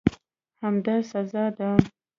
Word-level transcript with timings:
همدا 0.63 0.95
سزا 1.11 1.49
ده. 1.57 1.69